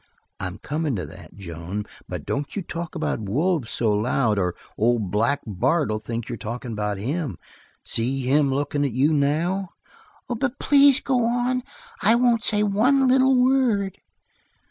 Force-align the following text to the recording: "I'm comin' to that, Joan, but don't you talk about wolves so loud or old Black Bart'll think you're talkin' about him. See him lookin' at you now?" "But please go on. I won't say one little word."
"I'm 0.39 0.57
comin' 0.57 0.95
to 0.95 1.05
that, 1.05 1.35
Joan, 1.35 1.85
but 2.09 2.25
don't 2.25 2.55
you 2.55 2.63
talk 2.63 2.95
about 2.95 3.19
wolves 3.19 3.69
so 3.69 3.91
loud 3.91 4.39
or 4.39 4.55
old 4.75 5.11
Black 5.11 5.41
Bart'll 5.45 5.99
think 5.99 6.27
you're 6.27 6.39
talkin' 6.39 6.71
about 6.71 6.97
him. 6.97 7.37
See 7.85 8.21
him 8.21 8.49
lookin' 8.51 8.83
at 8.83 8.93
you 8.93 9.13
now?" 9.13 9.69
"But 10.27 10.57
please 10.57 11.01
go 11.01 11.23
on. 11.25 11.61
I 12.01 12.15
won't 12.15 12.41
say 12.41 12.63
one 12.63 13.07
little 13.07 13.35
word." 13.35 13.99